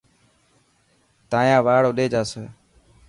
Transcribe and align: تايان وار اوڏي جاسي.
تايان 1.29 1.61
وار 1.65 1.83
اوڏي 1.87 2.05
جاسي. 2.13 2.43